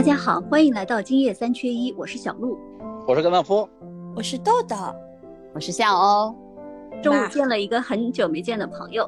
[0.00, 2.58] 大家好，欢迎来到今夜三缺一，我是小鹿，
[3.06, 3.68] 我是甘道夫，
[4.16, 4.74] 我是豆豆，
[5.52, 6.34] 我是夏欧。
[7.02, 9.06] 中午见了一个很久没见的朋友，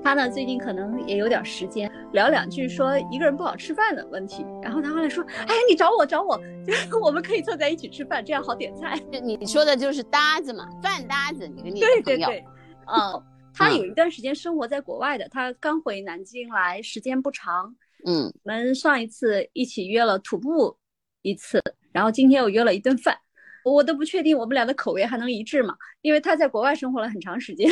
[0.00, 4.46] 他呢最近可能也有点时间，聊两句说一个人不好吃饭的问题。
[4.62, 8.96] 然后他后来说：“哎呀，你找我找我，就是我们可以坐在一起吃饭，这样好点菜。
[9.20, 12.44] ”你说的就是搭子嘛，饭搭子，你跟你对对对，
[12.86, 13.20] 嗯，
[13.52, 17.66] 他有一段时间生活在国外的，他刚回南京来，时间不长。
[17.66, 20.76] 嗯，我们上一次一起约了徒步
[21.22, 21.62] 一次，
[21.92, 23.18] 然后今天我约了一顿饭，
[23.64, 25.74] 我都不确定我们俩的口味还能一致吗？
[26.00, 27.70] 因为他在国外生活了很长时间，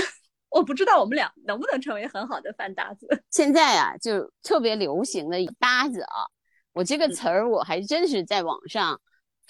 [0.51, 3.07] 我不知道我们俩能不能成为很好的饭搭子。
[3.31, 6.27] 现在啊，就特别流行的搭子啊，
[6.73, 9.01] 我这个词儿我还真是在网上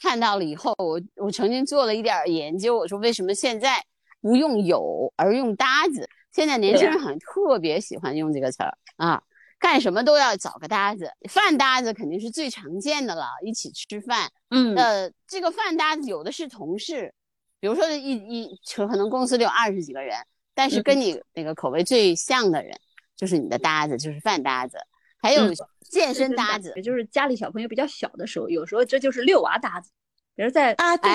[0.01, 3.83] 看到了以后，我我曾经做了一点研究，我说为什么现在
[4.21, 6.09] 不用有而用搭子？
[6.33, 9.23] 现在年轻人好像特别喜欢用这个词儿啊。
[9.59, 13.31] 干什么都要找个搭子，饭搭子肯定是最常见的了。
[13.43, 17.13] 一起吃饭，嗯，呃，这个饭搭子有的是同事，
[17.59, 20.15] 比如说一一可能公司里有二十几个人，
[20.55, 22.79] 但是跟你那个口味最像的人，
[23.17, 24.77] 就是你的搭子，就是饭搭子。
[25.23, 25.51] 还有
[25.91, 29.91] 健身搭子，也就是家里小朋友比较小的时候，有时候这就是遛娃搭子，
[30.37, 31.11] 比如在啊，对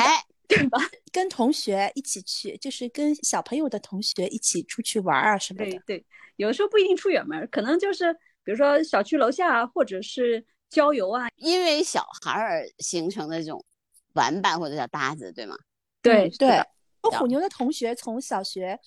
[0.47, 0.79] 对吧？
[1.13, 5.71] 跟同学一起去，就是跟小朋友的同学一起出去玩啊什么的。
[5.71, 8.17] 对对，有的时候不一定出远门，可能就是。
[8.51, 13.63] 比如说小区楼下，或者是郊游啊，因为小孩儿形成的这种
[14.11, 15.55] 玩伴或者叫搭子，对吗？
[16.01, 16.61] 对对。
[17.01, 18.77] 我虎牛的同学从小学，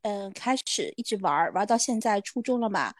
[0.00, 2.94] 嗯，开始一直玩玩到现在初中了嘛。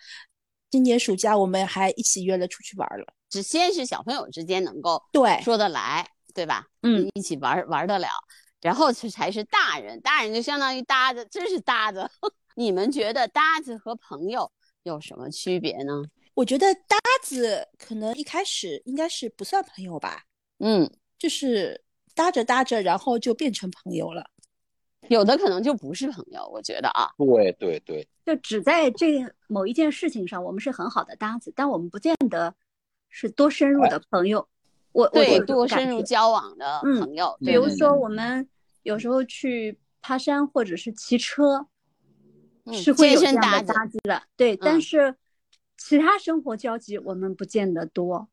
[0.68, 3.06] 今年暑假我们还一起约了出去玩了。
[3.30, 6.66] 只先是小朋友之间能够对说得来，对吧？
[6.82, 8.08] 嗯，一起玩玩得了，
[8.60, 12.10] 然后才才是大人，大人就相当于搭子，真是搭子。
[12.56, 14.52] 你们觉得搭子和朋友？
[14.84, 16.02] 有什么区别呢？
[16.34, 20.24] 我觉得搭子可能一开始应该是不算朋友吧，
[20.58, 21.78] 嗯，就是
[22.14, 24.30] 搭着搭着，然后就变成朋友了。
[25.08, 32.54] 有的可能就不是朋友，我觉得啊，对对对，就只在这某一件事情上，我们是很好的搭子，但我们不见得
[33.08, 34.46] 是多深入的朋友。
[34.92, 38.48] 我对多深入交往的朋友，比如说我们
[38.82, 41.66] 有时候去爬山或者是骑车。
[42.72, 45.14] 是会有这样的搭子的，对，但是
[45.76, 48.28] 其他生活交集我们不见得多，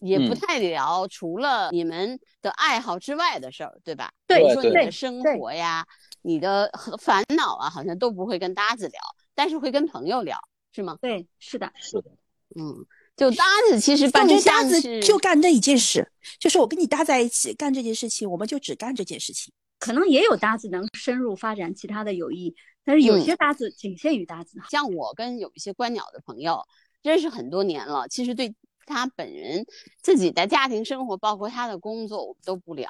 [0.00, 4.12] 也不太聊除了你们的爱好之外的事儿，对吧？
[4.26, 5.86] 对，比如说你的生活呀，
[6.22, 6.70] 你的
[7.00, 9.00] 烦恼啊，好像都不会跟搭子聊，
[9.34, 10.38] 但是会跟朋友聊，
[10.72, 10.98] 是吗？
[11.00, 12.10] 对，是的，是的，
[12.56, 12.84] 嗯，
[13.16, 19.52] 就搭子其实反正搭子就干这一件事，就是我跟你搭在一起干这件事情，我们就只干这件事情，
[19.84, 22.56] 可能也有搭子能深入发展其他的友谊。
[22.84, 26.62] 但是有些搭子仅限于搭子，像我跟有一些观鸟的朋友
[27.02, 28.54] 认识很多年了，其实对
[28.86, 29.66] 他本人
[30.00, 32.88] 自己的家庭生活，包括他的工作，我们都不聊。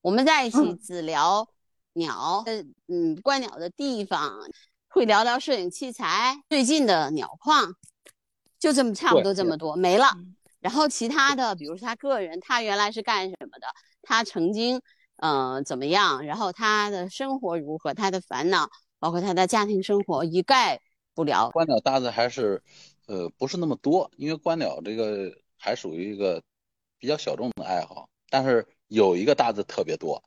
[0.00, 1.48] 我们在一起只聊
[1.92, 2.44] 鸟，
[2.88, 4.38] 嗯，观鸟的地方，
[4.88, 7.74] 会聊聊摄影器材，最近的鸟况，
[8.58, 10.06] 就这么差不多这么多没了。
[10.60, 13.66] 然后其他的，比如说他个人，他原来是干什么的，
[14.02, 14.80] 他曾经
[15.18, 18.68] 嗯怎么样，然后他的生活如何，他的烦恼。
[19.00, 20.80] 包括他的家庭生活一概
[21.14, 21.50] 不聊。
[21.50, 22.60] 观鸟搭子还是，
[23.06, 26.42] 呃，不是那么多，因为观鸟这个还属于一个
[26.98, 28.08] 比较小众的爱好。
[28.28, 30.20] 但是有一个搭子特别多，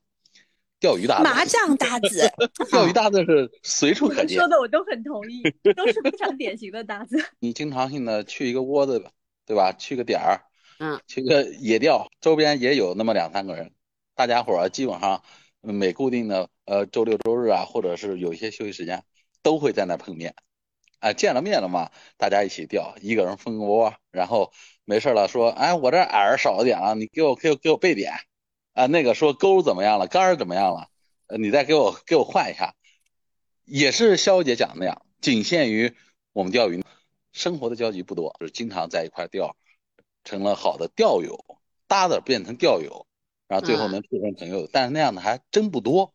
[0.80, 2.32] 钓鱼搭子、麻将搭子、
[2.72, 4.38] 钓鱼搭子是随处可见。
[4.38, 5.44] 说的我都很同意，
[5.76, 7.18] 都是非常典型的搭子。
[7.40, 9.04] 你经常性的去一个窝子，
[9.46, 9.74] 对吧？
[9.78, 10.42] 去个点儿，
[10.80, 13.74] 嗯，去个野钓，周边也有那么两三个人，
[14.16, 15.24] 大家伙儿基本上。
[15.64, 19.04] 每固定的呃周六周日啊，或者是有一些休息时间，
[19.44, 20.34] 都会在那碰面，
[20.98, 24.52] 啊，见了面了嘛，大家一起钓，一个人分个窝，然后
[24.86, 28.12] 没事了说，哎，我这饵少了点了，你给我给我给我备点，
[28.74, 30.88] 啊，那个说钩怎么样了，竿儿怎么样了，
[31.28, 32.74] 呃，你再给我给我换一下，
[33.64, 35.94] 也是肖姐讲的那样，仅限于
[36.34, 36.84] 我们钓鱼，
[37.34, 39.56] 生活的交集不多，就是经常在一块钓，
[40.24, 41.46] 成了好的钓友，
[41.86, 43.06] 搭子变成钓友。
[43.52, 46.14] 然后最后能处成朋友，但是那样的还真不多，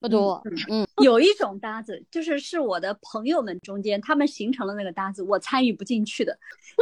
[0.00, 0.42] 不多。
[0.70, 6.34] 嗯，有一种搭子，就是是我的朋友们中间，他们形成了那个搭子，我参与不进去的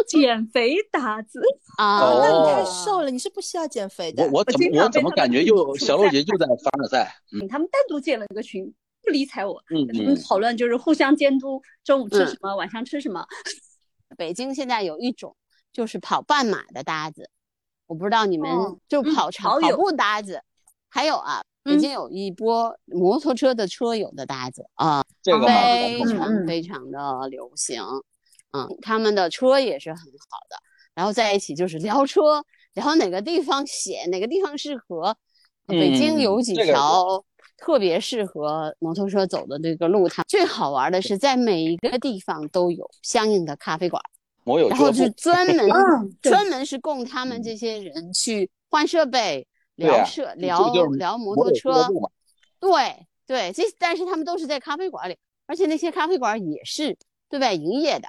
[0.06, 1.40] 减肥搭子
[1.76, 1.98] 啊。
[2.22, 4.22] 那你太瘦了，你是不需要减肥的。
[4.26, 7.12] 我我怎么我怎么感觉又小鹿姐又在凡尔赛？
[7.32, 8.72] 嗯，他们单独建了一个群，
[9.02, 9.60] 不理睬我。
[9.74, 13.26] 嗯嗯，讨论就是互相监督，中午吃什么，晚上吃什么。
[14.16, 15.34] 北京现在有一种
[15.72, 17.28] 就是跑半马的搭子。
[17.90, 18.48] 我不知道你们
[18.88, 20.40] 就跑长跑步搭子，
[20.88, 27.82] 还有啊，北京有一波摩托车的车友的搭子啊，非常非常的流行，
[28.52, 30.56] 嗯，他们的车也是很好的，
[30.94, 32.44] 然后在一起就是聊车，
[32.74, 35.16] 然后哪个地方险，哪个地方适合。
[35.66, 37.24] 北嗯京有几这个条
[37.56, 44.00] 特别适合摩托车走的这个路，它最好玩的是在每一个地方都有相应的咖啡馆，
[44.44, 49.46] 摩友然后是专门嗯，专门是供他们这些人去换设备、
[49.76, 51.88] 聊设、这聊聊摩摩托车。
[52.58, 55.16] 对对，这但是他们都是在咖啡馆里，
[55.46, 56.96] 而且那些咖啡馆也是
[57.28, 58.08] 对外营业的。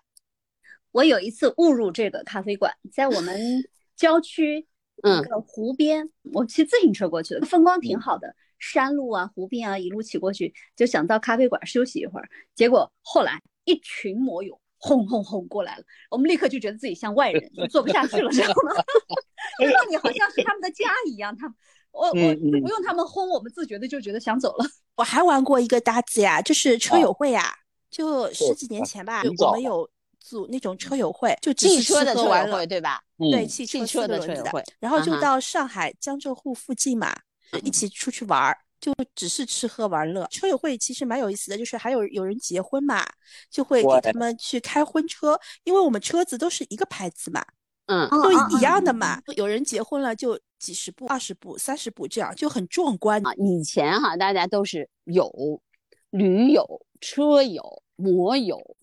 [0.91, 3.39] 我有一次误入这个咖啡馆，在我们
[3.95, 4.67] 郊区
[5.03, 12.29] 嗯一个湖边，我骑自行车过去的，风光挺好的，山路啊、湖边啊，一路骑过去，就想到咖啡馆休息一会儿。
[12.55, 18.83] 结果后来一群摩友轰轰轰过来了，我们立刻就觉得自己像外人，就坐不下去了，知道吗？
[19.61, 21.55] 就让你好像是他们的家一样，他们。
[21.93, 24.65] 我我不用他们轰，我们自觉的就觉得想走了。
[24.95, 27.53] 我还玩过一个搭子呀，就是车啊友会呀，
[27.89, 33.01] 就十几年前吧，我们有组那种车友会，就汽车的车玩会，对吧？
[33.17, 37.13] 对，嗯汽汽车车的车友会然后就到上海江浙沪附近嘛，
[37.61, 40.27] 一起出去玩儿，就只是吃喝玩乐。
[40.31, 43.05] 车友会其实蛮有意思的，就是还有有人结婚嘛，
[43.49, 47.45] 就会给他们去开婚车，因为我们车子都是一个牌子嘛，
[47.85, 49.21] 嗯，都嗯一样的嘛。
[49.37, 53.25] 有人结婚了就几十部、二十部、三十部这样，就很壮观。
[53.25, 55.61] 啊，以前哈大家都是友、
[56.09, 58.75] 驴友、车友、摩友，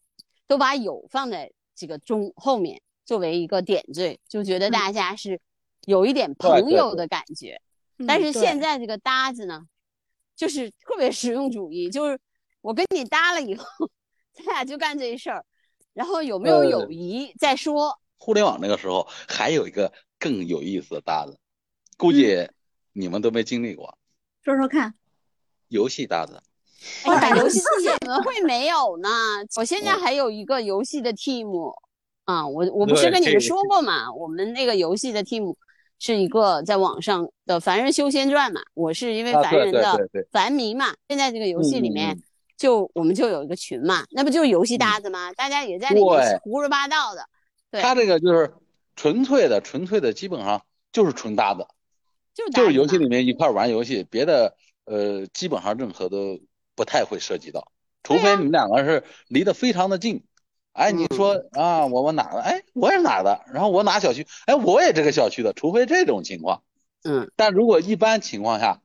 [0.47, 5.41] 都把友放在这个中后面作为一个点缀，就觉得大家是
[5.87, 7.61] 有一点朋友的感觉。
[8.07, 9.67] 但嗯是现在这个搭子呢，
[10.39, 12.17] 就是特别实用主义，就是
[12.61, 13.67] 我跟你搭了以后，
[14.33, 15.45] 咱俩就干这事儿，
[15.93, 17.99] 然后有没有呃友谊再说。
[18.19, 21.37] 互联网那个时候还有一个更有意思的搭子，
[21.97, 22.49] 估嗯计
[22.93, 23.99] 你们都没经历过，
[24.45, 24.95] 说说看，
[25.69, 26.41] 游戏搭子。
[27.03, 27.61] 哎呀，打游游戏
[28.01, 29.09] 怎么会没有呢？
[29.57, 31.75] 我现在还有一个游戏的 team，
[32.25, 35.57] 啊，我我不是跟你们说过嘛，我们那个游戏的 team
[35.99, 40.29] 是一个在网上的《凡人修仙传》嘛，我是因为凡人的对对。
[40.31, 42.17] 凡迷嘛，现在这个游戏里面
[42.57, 45.33] 就我们就有一个群嘛，那不就是游戏搭子吗？
[45.33, 47.29] 大家也在里面胡说八道的，
[47.71, 47.83] 对。
[47.83, 48.53] 他这个就是
[48.95, 50.63] 纯粹的，纯粹的，基本上
[50.93, 51.67] 就是纯搭子，
[52.33, 54.55] 就是就是游戏里面一块儿玩游戏，别的
[54.85, 56.39] 呃基本上任何都
[56.77, 57.73] 不太会涉及到，
[58.05, 60.23] 除非你们两个是离得非常的近。
[60.79, 62.41] 哎，你说啊，我我哪的？
[62.41, 63.45] 哎，我也是哪的。
[63.53, 64.25] 然后我哪小区？
[64.47, 65.53] 哎，我也这个小区的。
[65.53, 66.63] 除非这种情况，
[67.03, 68.81] 嗯但如果一般情况下，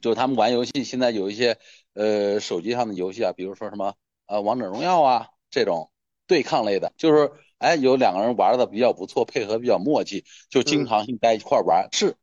[0.00, 1.58] 就是他们玩游戏，现在有一些
[1.92, 5.90] 呃手机上的游戏啊，比如说什么呃王者荣耀啊这种
[6.26, 11.90] 对抗类的，就是哎有两个人玩的比较不错，配合比较默契，就经常性在一块儿玩。
[11.92, 12.16] 是，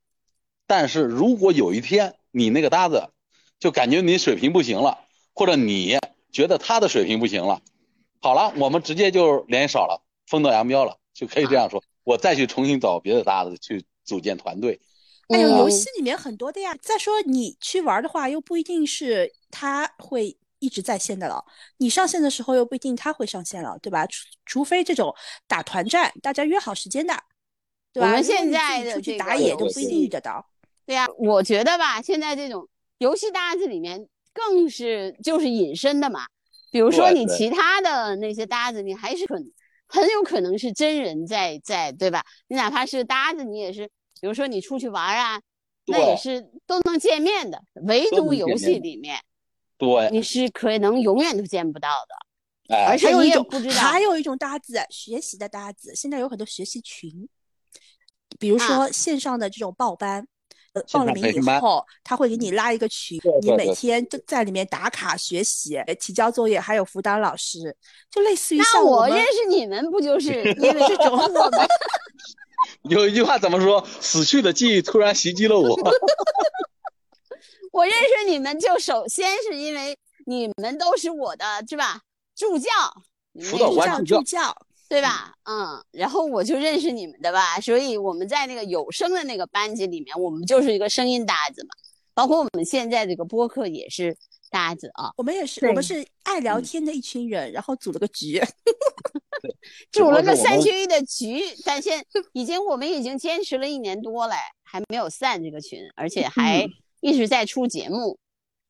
[0.65, 3.09] 但是如果有一天你那个搭子
[3.59, 5.01] 就感觉你水平不行了，
[5.35, 5.99] 或者你
[6.31, 7.61] 觉得他的水平不行了，
[8.21, 11.83] 好了，我们直接就联系少了，分道扬镳了，就可以这样说。
[12.03, 14.79] 我再去重新找别的搭子去组建团队。
[15.29, 16.75] 哎呦游嗯戏里面很多的呀。
[16.81, 21.43] 再说你去玩的话，又不一定是他会一直在线的了，
[21.77, 24.05] 你上线的时候又不一定他会上线了，对吧？
[24.05, 25.13] 除除非这种
[25.47, 27.13] 打团战，大家约好时间的，
[27.91, 28.07] 对吧？
[28.07, 30.45] 我们现在的出去打野都不一定遇得到。
[30.85, 32.67] 对呀、我觉得吧，现在这种
[32.99, 36.25] 游戏搭子里面更是就是隐身的嘛。
[36.71, 39.51] 比如说你其他的那些搭子，你还是很
[39.87, 42.25] 很有可能是真人在在，对吧？
[42.47, 43.85] 你哪怕是搭子，你也是，
[44.19, 45.41] 比如说你出去玩啊，
[45.85, 47.61] 那也是都能见面的。
[47.83, 49.19] 唯独游戏里面，
[49.77, 52.75] 对，你是可能永远都见不到的。
[52.75, 57.27] 哎，而且你也不知道还有一种搭子，学习的搭子，现在有很多学习群，
[58.39, 60.25] 比如啊说线上的这种报班。
[60.91, 67.75] 报了名以后，他会给你拉一个群，你每天都在里面打卡学习、提交作业，还有辅导老师，
[68.09, 71.67] 就类似于那我认识你们不就 是因为这种我们
[72.83, 73.85] 有一句话怎么说？
[73.99, 75.75] 死去的记忆突然袭击了我。
[77.71, 82.01] 我认识你们就首先是因为你们都是我的是吧
[82.35, 82.69] 助教，
[83.41, 84.55] 辅导官助教，
[84.91, 85.33] 对吧？
[85.45, 91.69] 嗯，然后我就认识你们的吧，所以我们在那个有声的那个班级里面，我们就是一个声音搭子嘛，
[92.13, 94.17] 包括我们现在这个播客也是
[94.49, 96.63] 搭子啊，我们也是，我们是爱聊嗯。
[96.63, 98.43] 天的一群人，然后组了个局。
[99.93, 106.67] 组了个只不过是我们三缺一的局，但现已经我们已经坚持了一年多了，还没有散这个群，而且还
[106.99, 108.19] 一直在出节目，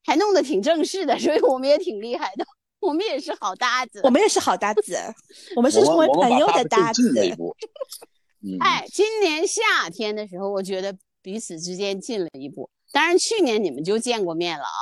[0.06, 2.46] 还弄得挺正式的，所以我们也挺厉害的，
[2.88, 4.10] 我们也是好搭子我。
[4.10, 4.98] 们也是好搭子，
[5.56, 7.14] 我们是成为朋友的搭子
[8.60, 12.70] 哎，今年夏天的时候，我觉得彼此之间近了一步。
[12.92, 14.82] 当然，去年你们就见过面了啊，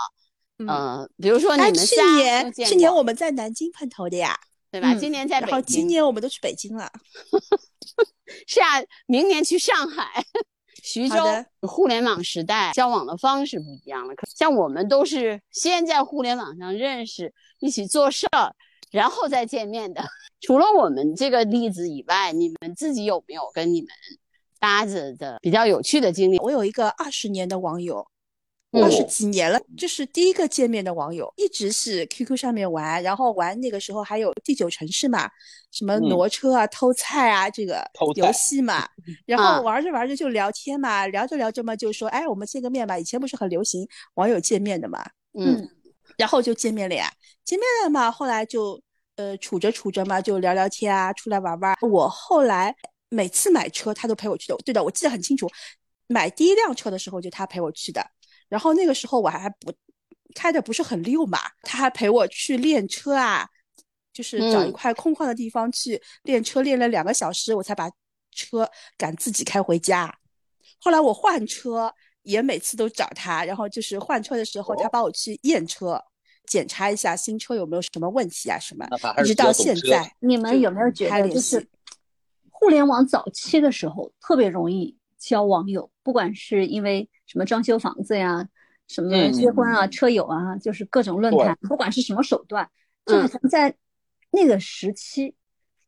[0.59, 4.39] 嗯，呃，比如说你哎，去年去年我们在南京碰头的呀，
[4.71, 4.93] 对吧？
[4.93, 6.89] 嗯今年在北然后今，年我们都去北京了。
[8.47, 10.23] 是啊，明年去上海、
[10.81, 11.17] 徐州。
[11.61, 18.53] 互联网时代交往的方式不一样了，像我们都是先在互联网上认识，一起做事儿，
[18.91, 20.03] 然后再见面的。
[20.41, 23.89] 除了我们这个例子以外，你们自己有没有跟你们
[24.59, 26.39] 搭子的比较有趣的经历？
[26.39, 28.07] 我有一个二十年的网友，
[28.71, 35.29] 嗯二十几年了，这是第一个见面的网友，一直是 QQ 上面玩，然后玩那个时候还有第九城市嘛，
[35.71, 37.85] 什么嗯挪车啊、偷菜啊这个
[38.15, 38.87] 游戏嘛，
[39.25, 45.69] 然啊后玩着玩着就聊天嘛，聊着聊着嘛就说，哎，我们见个面吧，以前不是很流行网友见面的嘛，嗯
[46.19, 47.09] 然后就见面了呀，
[47.45, 48.77] 见面了嘛，后来就
[49.15, 51.73] 呃处着处着嘛，就聊聊天啊，出来玩玩。
[51.81, 52.75] 我后来
[53.07, 54.57] 每次买车，他都陪我去的。
[54.65, 55.49] 对的，我记得很清楚，
[56.07, 58.05] 买第一辆车的时候就他陪我去的。
[58.49, 59.73] 然后那个时候我还不
[60.35, 63.47] 开的不是很溜嘛，他还陪我去练车啊，
[64.11, 67.89] 就是找一嗯块空旷的地方去练车，练了两个小时，我才把
[68.31, 70.13] 车敢自己开回家。
[70.81, 71.93] 后来我换车
[72.29, 74.89] 也每次都找他，然后就是换车的时候，他哦。
[74.91, 75.99] 帮我去验车，
[76.45, 78.85] 检查一下新车有没有什么问题啊什么
[79.23, 80.15] 一直到现在。
[80.19, 81.67] 你们有没有觉得，就是
[82.51, 88.47] 互联网早期的时候特别容易交网友，不管是因为什么装修房子呀，
[88.87, 89.33] 什么嗯。
[89.33, 92.69] 结婚啊、车友啊，就是各种论坛，不管是什么手段，
[93.05, 93.27] 就好嗯。
[93.27, 93.75] 像在
[94.31, 95.35] 那个时期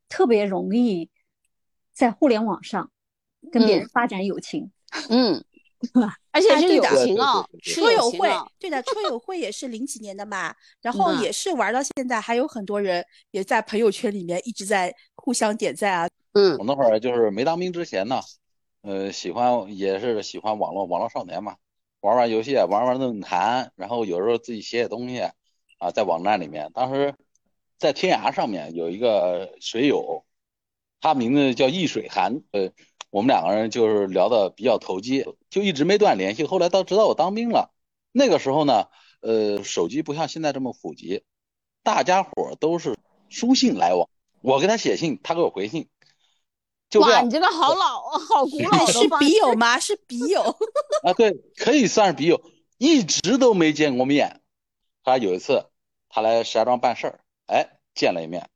[0.09, 1.09] 特别容易
[1.93, 2.89] 在互联网上
[3.51, 4.71] 跟别人发展友情。
[5.09, 5.43] 嗯，
[6.31, 16.07] 而且是友哎对的情哦，车友会对的，车友会也是零几年的嘛，然后嗯也是玩到现在，还有很多人也在朋友圈里面一直在互相点赞啊。
[16.33, 18.21] 嗯我那会儿就是没当兵之前呢，
[18.83, 21.55] 呃，喜欢也是喜欢网络网络少年嘛，
[22.01, 25.19] 玩玩游戏，玩玩论坛，然后有时候自己写写东西
[25.79, 26.71] 啊，在网站里面。
[26.73, 27.13] 当时
[27.77, 30.23] 在天涯上面有一个水友，
[31.01, 32.71] 他名字叫易水寒，呃，
[33.09, 36.45] 我们两个人就是聊的比较投机，就一直没断联系。
[36.45, 37.73] 后来到直到我当兵了，
[38.11, 38.87] 那个时候呢，
[39.19, 41.23] 呃，手机不像现在这么普及，
[41.83, 42.97] 大家伙儿都是
[43.29, 44.07] 书信来往，
[44.41, 45.89] 我给他写信，他给我回信。
[46.89, 49.79] 就哇，你这个好老好古老哎，是笔友吗？
[49.79, 50.41] 是笔友。
[51.03, 52.41] 啊，对，可以算是笔友，
[52.77, 54.41] 一直都没见过面。
[55.03, 55.65] 他有一次，
[56.09, 58.49] 他来石家庄办事儿，哎，见了一面，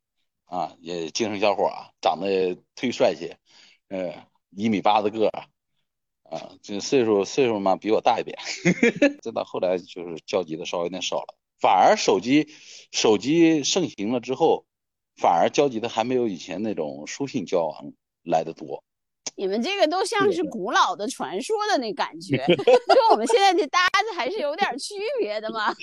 [0.45, 3.35] 啊，也精神小伙啊，长得也忒帅气，
[3.89, 4.13] 呃，
[4.51, 5.47] 一米八的个儿，
[6.23, 8.37] 啊，这岁数岁数嘛比我大一点，
[9.21, 12.53] 再到后来就是交集的稍微有点少了，反而手机
[12.91, 14.65] 手机盛行了之后，
[15.15, 18.83] 反而交集的还没有以前那种书信交往来的多。
[19.37, 25.75] 你们这个都像是古老的传说的那感觉， 跟我们现在这搭子还是有点区别的嘛。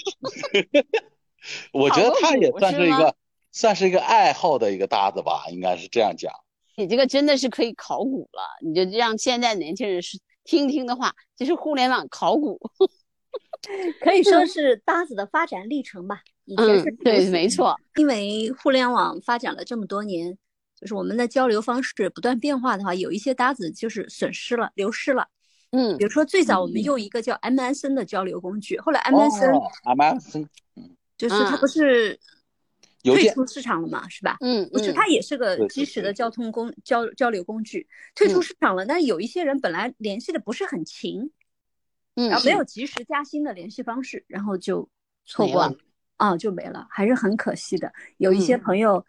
[1.73, 3.14] 我觉得他也算是一个
[3.53, 6.33] 算是一个爱好的一个搭子吧，应该是这样讲。
[6.77, 12.59] 你这个真的是可以考古了，你就让现在年轻人是听听的话，就是互联网考古。
[14.01, 16.21] 可以说是搭子的发展历程吧。
[16.47, 17.77] 以前是嗯，对，没错。
[17.97, 20.37] 因为互联网发展了这么多年，
[20.81, 25.29] 就是我们的交流方式不断变化的话，有一些搭子就是损失了、流失了。
[25.71, 30.47] 嗯比如说最早我们嗯用一个叫 MSN 的交流工具，后来 MSN
[31.17, 32.19] 就是它嗯不是
[33.03, 34.37] 邮件退出市场了嘛，是吧？
[34.41, 38.87] 嗯，我觉得它也是个对对即时的交通工交交流工具，退出嗯市场了。
[38.87, 41.31] 但是有一些人本来联系的不是很勤，
[42.17, 44.89] 嗯然后没有及时加新的联系方式，然后就
[45.25, 45.75] 错过了，
[46.17, 47.93] 啊，就没了，还是很可惜的。
[48.19, 49.05] 有一些嗯朋友，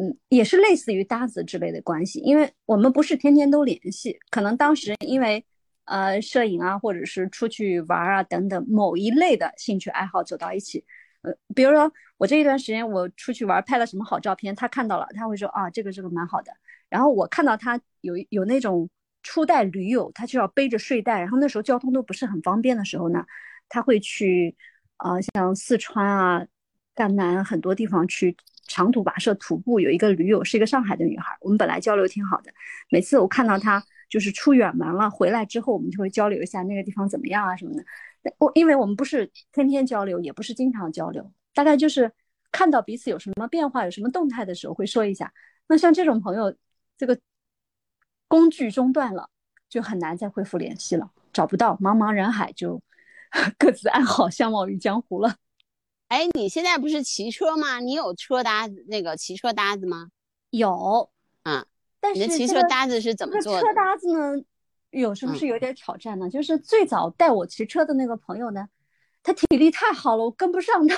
[0.00, 5.44] 嗯，也是类似于搭子之类的关系，因为我们不是天天都联系，可能当时因为
[5.84, 10.84] 呃摄影啊，或者是出去玩啊等等某一类的兴趣爱好走到一起。
[11.22, 16.52] 呃，比如说我这一段时间我出去玩，拍了什么好照片，他看到了，他会说啊，这个这个蛮好的。
[16.88, 18.88] 然后我看到他有有那种
[19.22, 23.24] 初代驴友，他就要背着睡袋，然后那时候交通都不是很方便的时候呢，
[23.68, 24.56] 他会去
[24.96, 26.46] 啊、像四川啊、
[26.94, 28.36] 赣南很多地方去
[28.66, 29.78] 长途跋涉徒步。
[29.80, 32.52] 有一个驴友是一个上海的女孩，我们本来交流挺好的，
[32.90, 37.84] 每次我看到她就是出远门了，回来之后我们就会交流一下那个地方怎么样啊什么的。
[38.22, 42.12] 但我因为我们不是天天交流，也不是经常交流，大概就是
[42.52, 45.32] 看到彼此有什么变化、有什么动态的时候会说一下。
[45.68, 46.54] 那像这种朋友，
[46.98, 47.18] 这个
[48.28, 49.30] 工具中断了，
[49.68, 52.82] 就很难再恢复联系了，找不到，茫茫人海就
[53.58, 55.36] 各自安好，相忘于江湖了。
[56.08, 57.78] 哎，你现在不是骑车吗？
[57.78, 60.08] 你有车搭子那个骑车搭子吗？
[60.50, 61.08] 有，
[61.44, 61.64] 啊，
[62.00, 63.60] 但是你的骑车搭子是怎么这个做的？
[63.60, 64.42] 车搭子呢，
[64.90, 66.28] 有时候嗯是有点挑战的。
[66.28, 68.66] 就是最早带我骑车的那个朋友呢，
[69.22, 70.96] 他体力太好了，我跟不上他。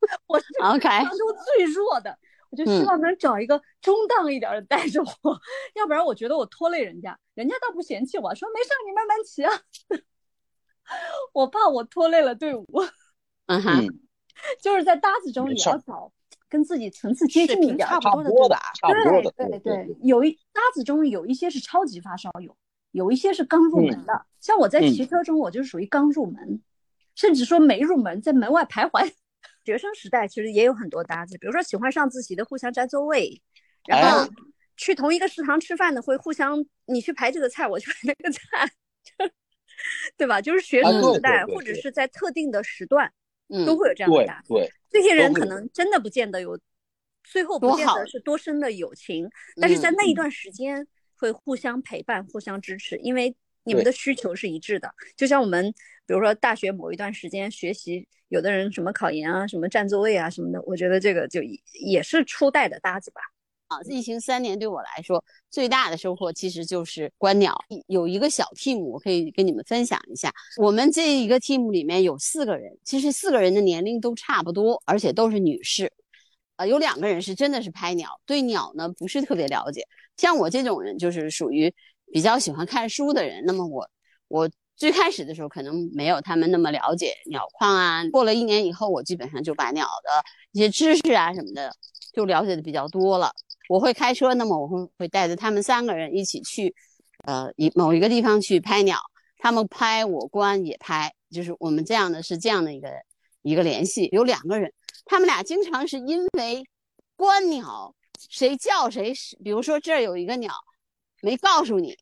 [0.28, 1.18] 我是当中
[1.56, 2.16] 最弱的，
[2.50, 5.40] 我就希望能找一个中档一点的带着我，
[5.74, 9.52] 要不然我觉得我拖累人家，人家倒不嫌弃我，说没事，你慢慢骑啊。
[11.34, 12.66] 我怕我拖累了队伍。
[13.46, 13.86] 嗯哼，
[14.62, 16.12] 就是在搭子中也要找
[16.48, 19.30] 跟自己层次接近一点、差不多的，差不多的。
[19.36, 22.56] 对对对，有一搭子中有一些是超级发烧友，
[22.90, 24.26] 有一些是刚入门的。
[24.40, 26.62] 像我在骑车中，我就是属于刚入门，
[27.14, 29.12] 甚至说没入门，在门外徘徊。
[29.64, 33.40] 学生时代其实也有很多搭子，比如说喜欢上自习的互相占座位，
[33.86, 34.28] 然后
[34.76, 38.40] 去同一个食堂吃饭的会互相你去排这个菜，我去排那个菜，
[40.16, 40.40] 对吧？
[40.40, 43.12] 就是学生时代或者是在特定的时段。
[43.64, 46.60] 都会有这样的搭，对这些人可能真的不见得有，
[47.24, 49.26] 最后不见得是多深的友情，
[49.58, 50.86] 但是在那一段时间
[51.18, 53.34] 会互相陪伴、互相支持，因为
[53.64, 54.90] 你们的需求是一致的。
[55.16, 55.70] 就像我们，
[56.06, 61.40] 比如说大学某一段时间学习，有的人什么考研啊、什么占座位啊什么的，我觉得这个就
[61.80, 63.20] 也是初代的搭子吧。
[63.68, 67.54] 啊，疫情三年对我来说最大的收获其实就是观鸟。
[67.86, 70.32] 有一个小 team，我可以跟你们分享一下。
[70.56, 75.92] 我们这一个 team 里面有四个人，其实四个人的年龄都差不多，而且都是女士。
[76.58, 79.86] 啊，有两个人是真的是拍鸟，对鸟呢不是特别了解。
[80.16, 81.72] 像我这种人就是属于
[82.12, 83.44] 比较喜欢看书的人。
[83.46, 83.88] 那么我
[84.26, 88.04] 我最开始的时候可能没有他们那么了解鸟况啊。
[88.10, 90.10] 过了一年以后，我基本上就把鸟的
[90.50, 91.72] 一些知识啊什么的
[92.12, 93.30] 就了解的比较多了。
[93.68, 96.74] 我会开车，那么我会会带着他们三个人一起去，
[97.24, 98.98] 呃，一某一个地方去拍鸟，
[99.38, 102.88] 他们拍我观也拍，就是我们这样的是这样的一个
[103.42, 104.08] 一个联系。
[104.10, 104.72] 有两个人，
[105.04, 106.64] 他们俩经常是因为
[107.16, 107.94] 观鸟，
[108.28, 109.12] 谁叫谁，
[109.42, 110.52] 比如说这儿有一个鸟，
[111.20, 111.96] 没告诉你，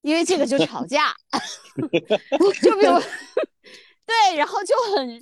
[0.00, 1.14] 因为这个就吵架，
[2.62, 2.98] 就比如
[4.06, 5.20] 对，然后就很。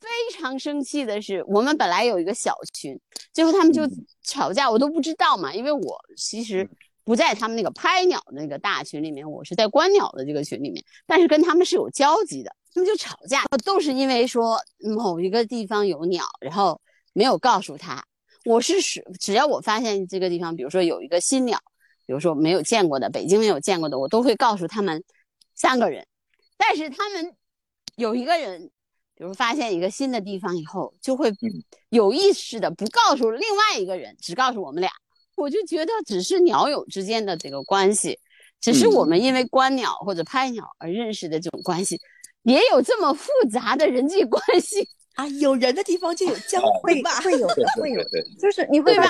[0.00, 2.98] 非常生气的是，我们本来有一个小群，
[3.34, 3.82] 最后他们就
[4.22, 6.66] 吵架，我都不知道嘛，因为我其实
[7.04, 16.80] 不在他们那个拍鸟那个大群里面，我是在观鸟的这个群里面，但是跟他们是有交集的，他们就吵架，都是因为说某一个地方有鸟，然后
[17.12, 18.04] 没有告诉他。
[18.44, 21.58] 我是只只要我发现这个地方，比如说有一个新鸟，
[22.06, 25.02] 比如说没有见过的，北京没有见过的，我都会告诉他们
[25.54, 26.06] 三个人，
[26.56, 27.34] 但是他们
[27.96, 28.70] 有一个人。
[29.16, 31.30] 比如发现一个新的地方以后，就会
[31.90, 34.90] 有意识的不告诉另外一个人，只告诉我们俩。
[35.36, 38.18] 我就觉得只是鸟友之间的这个关系，
[38.62, 42.00] 只是我们因为观鸟或者拍鸟而认识的这种关系，
[42.42, 45.26] 也有这么复杂的人际关系啊！
[45.28, 47.20] 有人的地方就有江湖吧？
[47.20, 48.02] 会有， 会有，
[48.38, 49.04] 就是你会吧？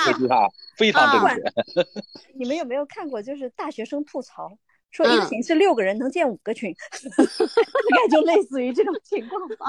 [0.76, 1.36] 非常正
[1.74, 1.86] 确。
[2.34, 3.22] 你们有没有看过？
[3.22, 4.50] 就是大学生吐槽。
[4.90, 6.74] 说一群是六个人能建五个群，
[7.16, 9.66] 大概就类似于这种情况吧。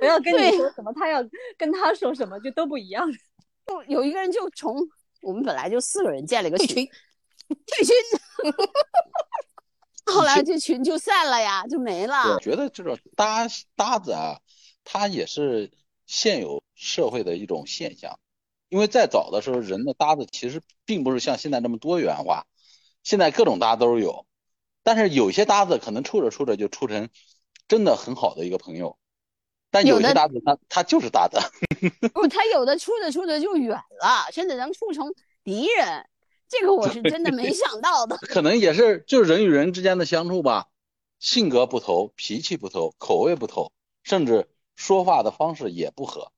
[0.00, 1.24] 不要跟你说什么，他要
[1.56, 3.08] 跟他说什么就都不一样。
[3.64, 4.76] 就有一个人就从
[5.22, 6.84] 我们本来就四个人建了一个群，
[7.48, 7.94] 退群，
[10.06, 12.34] 后来这群就散了呀，就没了。
[12.34, 14.40] 我觉得这种搭搭子啊，
[14.84, 15.70] 它也是
[16.06, 18.18] 现有社会的一种现象，
[18.68, 22.46] 因为再早的时候，人的搭子其实并不是像现在这么多元化。
[23.02, 24.26] 现在各种搭都是有，
[24.82, 27.08] 但是有些搭子可能处着处着就处成
[27.68, 28.96] 真的很好的一个朋友，
[29.70, 31.38] 但有些搭子他他就是搭子，
[32.12, 35.12] 不，他有的处着处着就远了，甚至能处成
[35.44, 36.04] 敌人，
[36.48, 38.16] 这个我是真的没想到的。
[38.18, 40.68] 可能也是就是人与人之间的相处吧，
[41.18, 46.32] 性格不投，脾气不投，口味不投，甚至说话的方式也不合，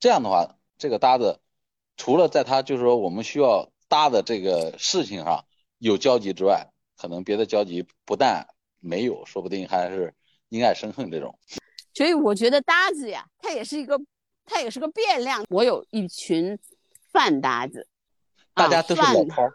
[0.00, 1.40] 这样的话，这个搭子
[1.96, 5.44] 除了在他就是说我们需要搭的这个事情上。
[5.84, 8.46] 有交集之外，可能别的交集不但
[8.78, 10.14] 没有，说不定还是
[10.48, 11.36] 因爱生恨这种。
[11.92, 14.00] 所以我觉得搭子呀，它也是一个，
[14.44, 15.44] 它也是个变量。
[15.48, 16.56] 我有一群
[17.10, 17.88] 饭搭子，
[18.54, 19.52] 大家都是老饕。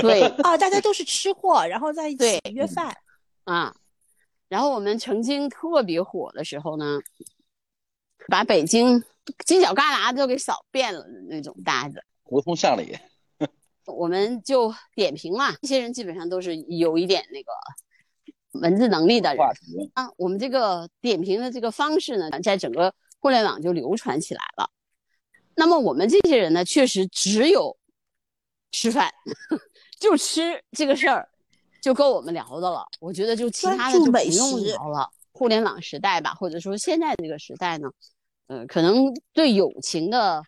[0.00, 2.96] 对啊， 大家都是吃货，然后在一起约饭
[3.44, 3.74] 啊。
[4.48, 7.00] 然后我们曾经特别火的时候呢，
[8.28, 9.02] 把北京
[9.46, 12.96] 犄角旮旯都给扫遍了的那种搭子，胡同巷里。
[13.84, 17.50] 我们就点评嘛，这些人基本上都是有一点那个
[18.60, 19.46] 文字能力的人
[19.94, 20.10] 啊。
[20.18, 24.70] 我们这个点评的这个方式呢，在整个互联网就流传起来了。
[25.54, 27.77] 那么我们这些人呢，确实只有
[28.70, 29.12] 吃饭，
[29.98, 31.28] 就吃这个事儿
[31.80, 32.86] 就够我们聊的了。
[33.00, 35.08] 我觉得就其他的就不用聊了。
[35.32, 37.88] 互联网时代吧，或者说现在这个时代呢，
[38.48, 40.42] 呃，可能对友情的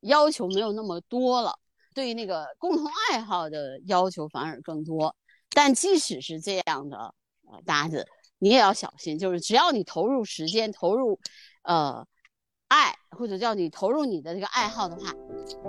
[0.00, 1.58] 要求没有那么多了。
[1.94, 5.14] 对那个共同爱好的要求反而更多，
[5.50, 7.14] 但即使是这样的
[7.48, 8.04] 呃搭子，
[8.40, 11.20] 你也要小心，就是只要你投入时间、投入
[11.62, 12.04] 呃
[12.66, 15.12] 爱或者叫你投入你的这个爱好的话，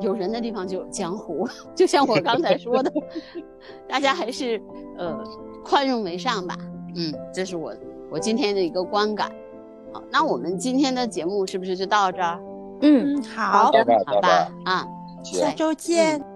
[0.01, 1.47] 有人的地方就有江湖。
[1.75, 2.91] 就像我刚才说的，
[3.87, 4.61] 大家还是
[4.97, 5.23] 呃
[5.63, 6.57] 宽容为上吧。
[6.95, 7.73] 嗯，这是我
[8.09, 9.31] 我今天的一个观感。
[9.93, 12.39] 好，那我们今天的节目是不是就到这儿？
[12.81, 13.71] 嗯，好，
[14.05, 14.87] 好吧，啊，
[15.23, 16.34] 行下周见。